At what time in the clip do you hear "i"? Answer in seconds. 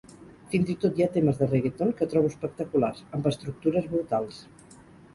0.73-0.75